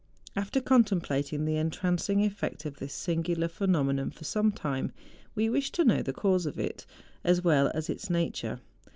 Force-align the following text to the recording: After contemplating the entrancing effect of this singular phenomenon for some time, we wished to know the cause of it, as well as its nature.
After 0.35 0.59
contemplating 0.61 1.45
the 1.45 1.57
entrancing 1.57 2.23
effect 2.25 2.65
of 2.65 2.77
this 2.77 2.91
singular 2.91 3.47
phenomenon 3.47 4.09
for 4.09 4.23
some 4.23 4.51
time, 4.51 4.91
we 5.35 5.47
wished 5.47 5.75
to 5.75 5.83
know 5.85 6.01
the 6.01 6.11
cause 6.11 6.47
of 6.47 6.57
it, 6.57 6.87
as 7.23 7.43
well 7.43 7.71
as 7.75 7.87
its 7.87 8.09
nature. 8.09 8.61